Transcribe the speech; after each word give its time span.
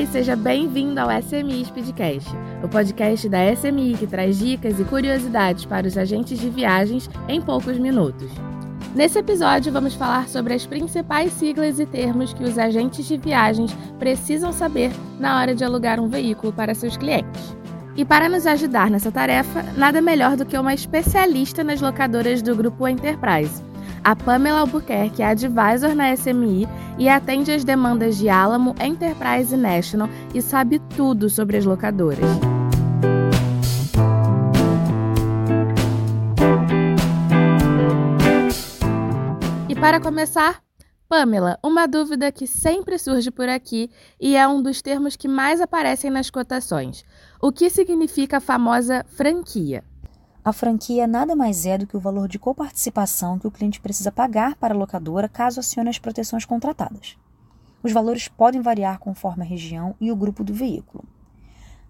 E 0.00 0.06
seja 0.06 0.36
bem-vindo 0.36 1.00
ao 1.00 1.08
SMI 1.10 1.64
Speedcast, 1.64 2.30
o 2.62 2.68
podcast 2.68 3.28
da 3.28 3.52
SMI 3.52 3.96
que 3.98 4.06
traz 4.06 4.38
dicas 4.38 4.78
e 4.78 4.84
curiosidades 4.84 5.64
para 5.64 5.88
os 5.88 5.98
agentes 5.98 6.38
de 6.38 6.48
viagens 6.48 7.10
em 7.26 7.42
poucos 7.42 7.76
minutos. 7.78 8.30
Nesse 8.94 9.18
episódio, 9.18 9.72
vamos 9.72 9.94
falar 9.94 10.28
sobre 10.28 10.54
as 10.54 10.64
principais 10.64 11.32
siglas 11.32 11.80
e 11.80 11.86
termos 11.86 12.32
que 12.32 12.44
os 12.44 12.56
agentes 12.56 13.06
de 13.06 13.16
viagens 13.16 13.76
precisam 13.98 14.52
saber 14.52 14.92
na 15.18 15.40
hora 15.40 15.52
de 15.52 15.64
alugar 15.64 15.98
um 15.98 16.08
veículo 16.08 16.52
para 16.52 16.76
seus 16.76 16.96
clientes. 16.96 17.56
E 17.96 18.04
para 18.04 18.28
nos 18.28 18.46
ajudar 18.46 18.88
nessa 18.92 19.10
tarefa, 19.10 19.64
nada 19.76 20.00
melhor 20.00 20.36
do 20.36 20.46
que 20.46 20.56
uma 20.56 20.74
especialista 20.74 21.64
nas 21.64 21.80
locadoras 21.80 22.40
do 22.40 22.54
grupo 22.54 22.86
Enterprise 22.86 23.66
a 24.04 24.16
Pamela 24.16 24.60
Albuquerque 24.60 25.22
é 25.22 25.26
advisor 25.26 25.94
na 25.94 26.14
SMI 26.14 26.68
e 26.98 27.08
atende 27.08 27.52
as 27.52 27.64
demandas 27.64 28.18
de 28.18 28.28
Alamo, 28.28 28.74
Enterprise 28.80 29.56
National 29.56 30.08
e 30.34 30.42
sabe 30.42 30.80
tudo 30.96 31.30
sobre 31.30 31.56
as 31.56 31.64
locadoras. 31.64 32.18
E 39.68 39.74
para 39.74 40.00
começar, 40.00 40.60
Pamela, 41.08 41.58
uma 41.64 41.86
dúvida 41.86 42.30
que 42.30 42.46
sempre 42.46 42.98
surge 42.98 43.30
por 43.30 43.48
aqui 43.48 43.90
e 44.20 44.36
é 44.36 44.46
um 44.46 44.60
dos 44.60 44.82
termos 44.82 45.16
que 45.16 45.26
mais 45.26 45.60
aparecem 45.60 46.10
nas 46.10 46.28
cotações. 46.28 47.04
O 47.40 47.50
que 47.50 47.70
significa 47.70 48.36
a 48.36 48.40
famosa 48.40 49.04
franquia? 49.08 49.82
A 50.48 50.52
franquia 50.54 51.06
nada 51.06 51.36
mais 51.36 51.66
é 51.66 51.76
do 51.76 51.86
que 51.86 51.94
o 51.94 52.00
valor 52.00 52.26
de 52.26 52.38
coparticipação 52.38 53.38
que 53.38 53.46
o 53.46 53.50
cliente 53.50 53.82
precisa 53.82 54.10
pagar 54.10 54.54
para 54.54 54.72
a 54.72 54.76
locadora 54.78 55.28
caso 55.28 55.60
acione 55.60 55.90
as 55.90 55.98
proteções 55.98 56.46
contratadas. 56.46 57.18
Os 57.82 57.92
valores 57.92 58.28
podem 58.28 58.62
variar 58.62 58.98
conforme 58.98 59.44
a 59.44 59.46
região 59.46 59.94
e 60.00 60.10
o 60.10 60.16
grupo 60.16 60.42
do 60.42 60.54
veículo. 60.54 61.04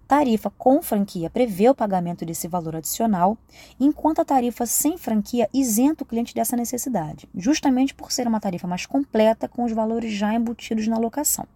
Tarifa 0.08 0.50
com 0.58 0.82
franquia 0.82 1.30
prevê 1.30 1.68
o 1.68 1.74
pagamento 1.74 2.26
desse 2.26 2.48
valor 2.48 2.74
adicional, 2.74 3.38
enquanto 3.78 4.22
a 4.22 4.24
tarifa 4.24 4.66
sem 4.66 4.98
franquia 4.98 5.48
isenta 5.54 6.02
o 6.02 6.06
cliente 6.06 6.34
dessa 6.34 6.56
necessidade, 6.56 7.28
justamente 7.36 7.94
por 7.94 8.10
ser 8.10 8.26
uma 8.26 8.40
tarifa 8.40 8.66
mais 8.66 8.86
completa 8.86 9.46
com 9.46 9.62
os 9.62 9.70
valores 9.70 10.12
já 10.12 10.34
embutidos 10.34 10.88
na 10.88 10.98
locação 10.98 11.46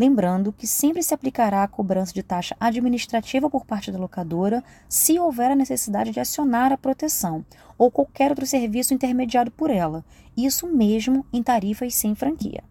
lembrando 0.00 0.50
que 0.50 0.66
sempre 0.66 1.02
se 1.02 1.12
aplicará 1.12 1.62
a 1.62 1.68
cobrança 1.68 2.14
de 2.14 2.22
taxa 2.22 2.56
administrativa 2.58 3.50
por 3.50 3.66
parte 3.66 3.92
da 3.92 3.98
locadora 3.98 4.64
se 4.88 5.18
houver 5.18 5.50
a 5.50 5.54
necessidade 5.54 6.10
de 6.10 6.18
acionar 6.18 6.72
a 6.72 6.78
proteção 6.78 7.44
ou 7.76 7.90
qualquer 7.90 8.30
outro 8.30 8.46
serviço 8.46 8.94
intermediado 8.94 9.50
por 9.50 9.68
ela, 9.68 10.02
isso 10.34 10.66
mesmo 10.66 11.26
em 11.30 11.42
tarifas 11.42 11.94
sem 11.94 12.14
franquia. 12.14 12.64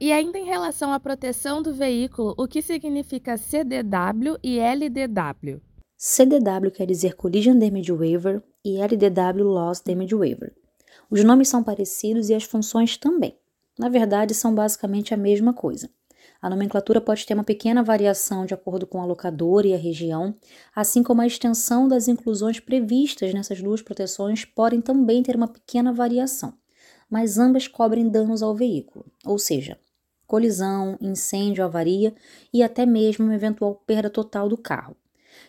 E 0.00 0.10
ainda 0.12 0.38
em 0.38 0.46
relação 0.46 0.92
à 0.92 0.98
proteção 0.98 1.62
do 1.62 1.74
veículo, 1.74 2.34
o 2.38 2.48
que 2.48 2.62
significa 2.62 3.36
CDW 3.36 4.38
e 4.42 4.58
LDW? 4.58 5.60
CDW 5.98 6.70
quer 6.70 6.86
dizer 6.86 7.16
Collision 7.16 7.58
Damage 7.58 7.92
Waiver 7.92 8.42
e 8.64 8.78
LDW 8.78 9.44
Loss 9.44 9.82
Damage 9.82 10.14
Waiver. 10.14 10.54
Os 11.10 11.22
nomes 11.22 11.48
são 11.48 11.62
parecidos 11.62 12.30
e 12.30 12.34
as 12.34 12.44
funções 12.44 12.96
também. 12.96 13.36
Na 13.78 13.90
verdade, 13.90 14.32
são 14.32 14.54
basicamente 14.54 15.12
a 15.12 15.18
mesma 15.18 15.52
coisa. 15.52 15.90
A 16.40 16.50
nomenclatura 16.50 17.00
pode 17.00 17.24
ter 17.26 17.34
uma 17.34 17.44
pequena 17.44 17.82
variação 17.82 18.44
de 18.44 18.54
acordo 18.54 18.86
com 18.86 19.00
a 19.00 19.04
locadora 19.04 19.66
e 19.66 19.74
a 19.74 19.78
região, 19.78 20.34
assim 20.74 21.02
como 21.02 21.22
a 21.22 21.26
extensão 21.26 21.88
das 21.88 22.08
inclusões 22.08 22.60
previstas 22.60 23.32
nessas 23.32 23.62
duas 23.62 23.82
proteções 23.82 24.44
podem 24.44 24.80
também 24.80 25.22
ter 25.22 25.36
uma 25.36 25.48
pequena 25.48 25.92
variação, 25.92 26.54
mas 27.08 27.38
ambas 27.38 27.66
cobrem 27.66 28.08
danos 28.08 28.42
ao 28.42 28.54
veículo, 28.54 29.06
ou 29.24 29.38
seja, 29.38 29.78
colisão, 30.26 30.98
incêndio, 31.00 31.64
avaria 31.64 32.14
e 32.52 32.62
até 32.62 32.84
mesmo 32.84 33.24
uma 33.24 33.34
eventual 33.34 33.82
perda 33.86 34.10
total 34.10 34.48
do 34.48 34.56
carro. 34.56 34.96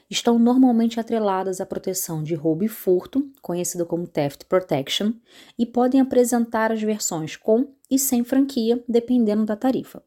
Estão 0.10 0.40
normalmente 0.40 1.00
atreladas 1.00 1.60
à 1.60 1.66
proteção 1.66 2.24
de 2.24 2.34
roubo 2.34 2.64
e 2.64 2.68
furto, 2.68 3.30
conhecida 3.42 3.86
como 3.86 4.08
Theft 4.08 4.46
Protection, 4.46 5.14
e 5.58 5.66
podem 5.66 6.00
apresentar 6.00 6.72
as 6.72 6.82
versões 6.82 7.36
com 7.36 7.68
e 7.90 8.00
sem 8.00 8.24
franquia, 8.24 8.84
dependendo 8.88 9.46
da 9.46 9.56
tarifa. 9.56 10.02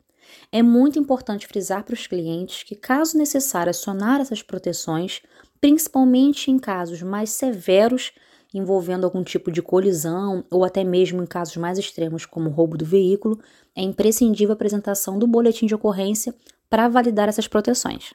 É 0.52 0.62
muito 0.62 0.98
importante 0.98 1.46
frisar 1.46 1.84
para 1.84 1.94
os 1.94 2.06
clientes 2.06 2.62
que, 2.62 2.74
caso 2.74 3.16
necessário 3.16 3.70
acionar 3.70 4.20
essas 4.20 4.42
proteções, 4.42 5.22
principalmente 5.60 6.50
em 6.50 6.58
casos 6.58 7.02
mais 7.02 7.30
severos 7.30 8.12
envolvendo 8.52 9.04
algum 9.04 9.22
tipo 9.22 9.50
de 9.50 9.62
colisão 9.62 10.44
ou 10.50 10.64
até 10.64 10.82
mesmo 10.82 11.22
em 11.22 11.26
casos 11.26 11.56
mais 11.56 11.78
extremos 11.78 12.26
como 12.26 12.50
roubo 12.50 12.76
do 12.76 12.84
veículo, 12.84 13.38
é 13.76 13.82
imprescindível 13.82 14.52
a 14.52 14.54
apresentação 14.54 15.18
do 15.18 15.26
boletim 15.26 15.66
de 15.66 15.74
ocorrência 15.74 16.34
para 16.68 16.88
validar 16.88 17.28
essas 17.28 17.46
proteções. 17.46 18.12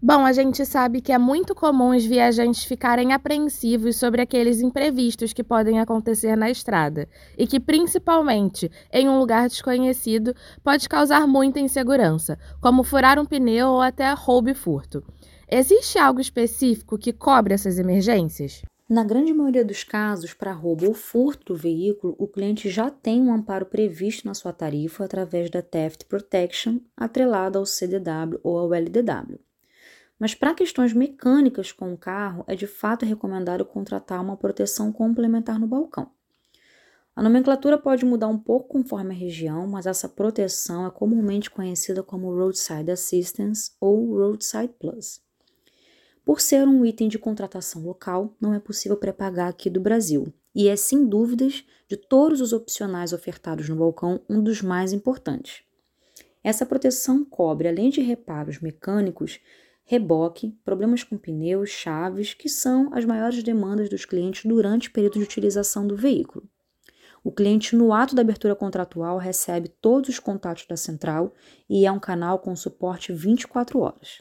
Bom, 0.00 0.24
a 0.24 0.32
gente 0.32 0.64
sabe 0.64 1.00
que 1.00 1.10
é 1.10 1.18
muito 1.18 1.56
comum 1.56 1.90
os 1.90 2.04
viajantes 2.04 2.62
ficarem 2.62 3.12
apreensivos 3.12 3.96
sobre 3.96 4.22
aqueles 4.22 4.60
imprevistos 4.60 5.32
que 5.32 5.42
podem 5.42 5.80
acontecer 5.80 6.36
na 6.36 6.48
estrada 6.48 7.08
e 7.36 7.48
que, 7.48 7.58
principalmente 7.58 8.70
em 8.92 9.08
um 9.08 9.18
lugar 9.18 9.48
desconhecido, 9.48 10.36
pode 10.62 10.88
causar 10.88 11.26
muita 11.26 11.58
insegurança, 11.58 12.38
como 12.60 12.84
furar 12.84 13.18
um 13.18 13.26
pneu 13.26 13.70
ou 13.70 13.80
até 13.80 14.08
roubo 14.12 14.50
e 14.50 14.54
furto. 14.54 15.02
Existe 15.50 15.98
algo 15.98 16.20
específico 16.20 16.96
que 16.96 17.12
cobre 17.12 17.54
essas 17.54 17.76
emergências? 17.76 18.62
Na 18.88 19.02
grande 19.02 19.34
maioria 19.34 19.64
dos 19.64 19.82
casos, 19.82 20.32
para 20.32 20.52
roubo 20.52 20.86
ou 20.86 20.94
furto 20.94 21.52
do 21.52 21.58
veículo, 21.58 22.14
o 22.20 22.28
cliente 22.28 22.70
já 22.70 22.88
tem 22.88 23.20
um 23.20 23.34
amparo 23.34 23.66
previsto 23.66 24.28
na 24.28 24.34
sua 24.34 24.52
tarifa 24.52 25.04
através 25.04 25.50
da 25.50 25.60
Theft 25.60 26.04
Protection, 26.04 26.78
atrelada 26.96 27.58
ao 27.58 27.66
CDW 27.66 28.38
ou 28.44 28.58
ao 28.58 28.72
LDW. 28.72 29.47
Mas 30.18 30.34
para 30.34 30.54
questões 30.54 30.92
mecânicas 30.92 31.70
com 31.70 31.92
o 31.92 31.98
carro, 31.98 32.44
é 32.46 32.56
de 32.56 32.66
fato 32.66 33.06
recomendado 33.06 33.64
contratar 33.64 34.20
uma 34.20 34.36
proteção 34.36 34.92
complementar 34.92 35.58
no 35.58 35.66
balcão. 35.66 36.10
A 37.14 37.22
nomenclatura 37.22 37.76
pode 37.76 38.04
mudar 38.04 38.28
um 38.28 38.38
pouco 38.38 38.68
conforme 38.68 39.12
a 39.12 39.18
região, 39.18 39.66
mas 39.66 39.86
essa 39.86 40.08
proteção 40.08 40.86
é 40.86 40.90
comumente 40.90 41.50
conhecida 41.50 42.02
como 42.02 42.32
Roadside 42.32 42.90
Assistance 42.90 43.72
ou 43.80 44.16
Roadside 44.16 44.72
Plus. 44.78 45.20
Por 46.24 46.40
ser 46.40 46.68
um 46.68 46.84
item 46.84 47.08
de 47.08 47.18
contratação 47.18 47.82
local, 47.82 48.36
não 48.40 48.54
é 48.54 48.60
possível 48.60 48.96
pré-pagar 48.96 49.48
aqui 49.48 49.68
do 49.70 49.80
Brasil, 49.80 50.32
e 50.54 50.68
é 50.68 50.76
sem 50.76 51.06
dúvidas, 51.06 51.64
de 51.88 51.96
todos 51.96 52.40
os 52.40 52.52
opcionais 52.52 53.12
ofertados 53.12 53.68
no 53.68 53.76
balcão, 53.76 54.20
um 54.28 54.42
dos 54.42 54.60
mais 54.60 54.92
importantes. 54.92 55.62
Essa 56.44 56.66
proteção 56.66 57.24
cobre, 57.24 57.66
além 57.66 57.90
de 57.90 58.00
reparos 58.00 58.60
mecânicos, 58.60 59.40
reboque, 59.90 60.54
problemas 60.62 61.02
com 61.02 61.16
pneus, 61.16 61.70
chaves, 61.70 62.34
que 62.34 62.46
são 62.46 62.92
as 62.92 63.06
maiores 63.06 63.42
demandas 63.42 63.88
dos 63.88 64.04
clientes 64.04 64.44
durante 64.44 64.90
o 64.90 64.92
período 64.92 65.14
de 65.14 65.24
utilização 65.24 65.86
do 65.86 65.96
veículo. 65.96 66.46
O 67.24 67.32
cliente, 67.32 67.74
no 67.74 67.90
ato 67.90 68.14
da 68.14 68.20
abertura 68.20 68.54
contratual, 68.54 69.16
recebe 69.16 69.70
todos 69.80 70.10
os 70.10 70.18
contatos 70.18 70.66
da 70.66 70.76
central 70.76 71.32
e 71.70 71.86
é 71.86 71.90
um 71.90 71.98
canal 71.98 72.38
com 72.38 72.54
suporte 72.54 73.14
24 73.14 73.78
horas. 73.80 74.20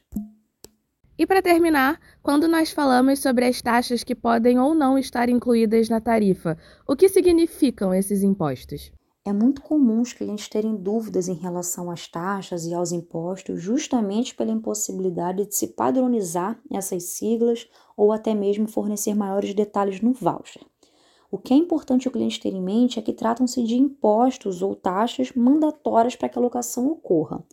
E 1.19 1.27
para 1.27 1.41
terminar, 1.41 1.99
quando 2.23 2.47
nós 2.47 2.71
falamos 2.71 3.19
sobre 3.19 3.43
as 3.43 3.61
taxas 3.61 4.05
que 4.05 4.15
podem 4.15 4.57
ou 4.57 4.73
não 4.73 4.97
estar 4.97 5.27
incluídas 5.27 5.89
na 5.89 5.99
tarifa, 5.99 6.57
o 6.87 6.95
que 6.95 7.09
significam 7.09 7.93
esses 7.93 8.23
impostos? 8.23 8.93
É 9.27 9.33
muito 9.33 9.61
comum 9.61 9.99
os 9.99 10.13
clientes 10.13 10.47
terem 10.47 10.73
dúvidas 10.73 11.27
em 11.27 11.33
relação 11.33 11.91
às 11.91 12.07
taxas 12.07 12.65
e 12.65 12.73
aos 12.73 12.93
impostos, 12.93 13.61
justamente 13.61 14.33
pela 14.33 14.53
impossibilidade 14.53 15.45
de 15.45 15.53
se 15.53 15.67
padronizar 15.67 16.57
essas 16.71 17.03
siglas 17.03 17.67
ou 17.97 18.13
até 18.13 18.33
mesmo 18.33 18.69
fornecer 18.69 19.13
maiores 19.13 19.53
detalhes 19.53 19.99
no 19.99 20.13
voucher. 20.13 20.61
O 21.29 21.37
que 21.37 21.53
é 21.53 21.57
importante 21.57 22.07
o 22.07 22.11
cliente 22.11 22.39
ter 22.39 22.53
em 22.53 22.61
mente 22.61 22.99
é 22.99 23.01
que 23.01 23.11
tratam-se 23.11 23.61
de 23.63 23.75
impostos 23.75 24.61
ou 24.61 24.73
taxas 24.73 25.33
mandatórias 25.35 26.15
para 26.15 26.29
que 26.29 26.39
a 26.39 26.41
locação 26.41 26.87
ocorra. 26.87 27.43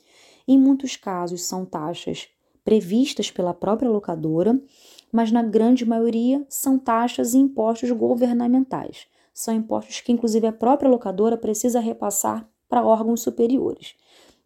Em 0.47 0.57
muitos 0.57 0.95
casos, 0.95 1.43
são 1.43 1.65
taxas 1.65 2.29
previstas 2.65 3.33
pela 3.33 3.53
própria 3.53 3.91
locadora, 3.91 4.63
mas 5.11 5.33
na 5.33 5.43
grande 5.43 5.85
maioria 5.85 6.47
são 6.49 6.79
taxas 6.79 7.35
e 7.35 7.39
impostos 7.39 7.91
governamentais 7.91 9.09
são 9.35 9.53
impostos 9.53 10.01
que, 10.01 10.13
inclusive, 10.13 10.47
a 10.47 10.53
própria 10.53 10.89
locadora 10.89 11.37
precisa 11.37 11.81
repassar 11.81 12.49
para 12.69 12.87
órgãos 12.87 13.21
superiores. 13.21 13.97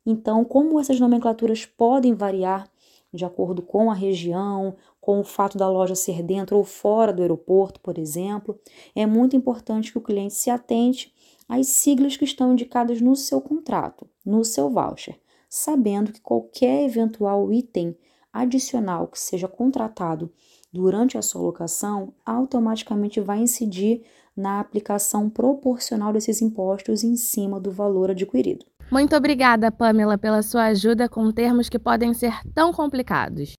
Então, 0.04 0.44
como 0.44 0.80
essas 0.80 0.98
nomenclaturas 0.98 1.66
podem 1.66 2.14
variar 2.14 2.66
de 3.12 3.24
acordo 3.24 3.62
com 3.62 3.90
a 3.90 3.94
região, 3.94 4.74
com 5.00 5.20
o 5.20 5.24
fato 5.24 5.56
da 5.56 5.68
loja 5.68 5.94
ser 5.94 6.22
dentro 6.22 6.56
ou 6.56 6.64
fora 6.64 7.12
do 7.12 7.22
aeroporto, 7.22 7.80
por 7.80 7.98
exemplo, 7.98 8.58
é 8.94 9.06
muito 9.06 9.36
importante 9.36 9.92
que 9.92 9.98
o 9.98 10.02
cliente 10.02 10.34
se 10.34 10.50
atente 10.50 11.12
às 11.48 11.66
siglas 11.68 12.16
que 12.16 12.24
estão 12.24 12.52
indicadas 12.52 13.00
no 13.00 13.16
seu 13.16 13.40
contrato, 13.40 14.06
no 14.24 14.44
seu 14.44 14.68
voucher, 14.68 15.18
sabendo 15.48 16.12
que 16.12 16.20
qualquer 16.20 16.84
eventual 16.84 17.50
item 17.52 17.96
adicional 18.30 19.08
que 19.08 19.18
seja 19.18 19.48
contratado 19.48 20.30
durante 20.72 21.16
a 21.16 21.22
sua 21.22 21.40
locação 21.40 22.12
automaticamente 22.24 23.20
vai 23.20 23.40
incidir 23.40 24.04
na 24.38 24.60
aplicação 24.60 25.28
proporcional 25.28 26.12
desses 26.12 26.40
impostos 26.40 27.02
em 27.02 27.16
cima 27.16 27.58
do 27.58 27.70
valor 27.70 28.10
adquirido. 28.10 28.64
Muito 28.90 29.14
obrigada, 29.14 29.70
Pamela, 29.70 30.16
pela 30.16 30.42
sua 30.42 30.66
ajuda 30.66 31.08
com 31.08 31.30
termos 31.30 31.68
que 31.68 31.78
podem 31.78 32.14
ser 32.14 32.32
tão 32.54 32.72
complicados. 32.72 33.54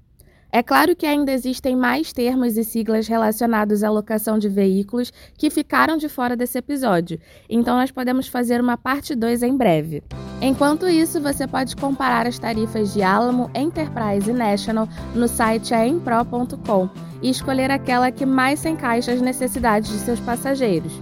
É 0.52 0.64
claro 0.64 0.96
que 0.96 1.06
ainda 1.06 1.32
existem 1.32 1.76
mais 1.76 2.12
termos 2.12 2.58
e 2.58 2.64
siglas 2.64 3.08
relacionados 3.08 3.84
à 3.84 3.92
locação 3.92 4.40
de 4.40 4.50
veículos 4.50 5.14
que 5.38 5.52
ficaram 5.52 5.96
de 5.96 6.10
fora 6.10 6.36
desse 6.36 6.58
episódio, 6.58 7.20
então 7.48 7.78
nós 7.78 7.92
podemos 7.92 8.28
fazer 8.28 8.60
uma 8.60 8.76
parte 8.76 9.14
2 9.14 9.44
em 9.44 9.56
breve. 9.56 10.04
Enquanto 10.42 10.88
isso, 10.88 11.22
você 11.22 11.46
pode 11.46 11.76
comparar 11.76 12.26
as 12.26 12.40
tarifas 12.40 12.94
de 12.94 13.04
Alamo, 13.04 13.52
Enterprise 13.54 14.32
e 14.32 14.34
National 14.34 14.88
no 15.14 15.28
site 15.28 15.76
aempro.com 15.76 17.09
e 17.22 17.30
escolher 17.30 17.72
aquela 17.72 18.12
que 18.12 18.26
mais 18.26 18.60
se 18.60 18.70
encaixa 18.70 19.12
às 19.12 19.22
necessidades 19.22 19.90
de 19.90 19.98
seus 19.98 20.20
passageiros. 20.20 20.94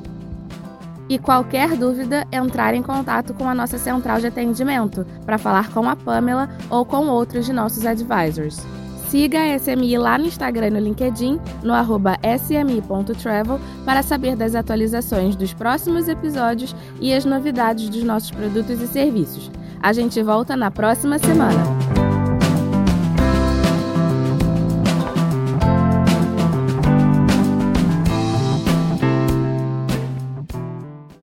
E 1.09 1.17
qualquer 1.17 1.75
dúvida, 1.77 2.27
entrar 2.31 2.73
em 2.73 2.83
contato 2.83 3.33
com 3.33 3.47
a 3.47 3.55
nossa 3.55 3.77
central 3.77 4.19
de 4.19 4.27
atendimento 4.27 5.05
para 5.25 5.37
falar 5.37 5.71
com 5.71 5.87
a 5.87 5.95
Pamela 5.95 6.49
ou 6.69 6.85
com 6.85 7.07
outros 7.07 7.45
de 7.45 7.53
nossos 7.53 7.85
advisors. 7.85 8.61
Siga 9.09 9.39
a 9.39 9.57
SMI 9.57 9.97
lá 9.97 10.17
no 10.17 10.25
Instagram 10.25 10.67
e 10.67 10.71
no 10.71 10.79
LinkedIn, 10.79 11.39
no 11.63 11.73
arroba 11.73 12.17
smi.travel, 12.21 13.57
para 13.85 14.03
saber 14.03 14.35
das 14.35 14.53
atualizações 14.53 15.33
dos 15.33 15.53
próximos 15.53 16.09
episódios 16.09 16.75
e 16.99 17.13
as 17.13 17.23
novidades 17.23 17.87
dos 17.87 18.03
nossos 18.03 18.31
produtos 18.31 18.81
e 18.81 18.87
serviços. 18.87 19.49
A 19.81 19.93
gente 19.93 20.21
volta 20.21 20.57
na 20.57 20.69
próxima 20.69 21.17
semana. 21.19 21.86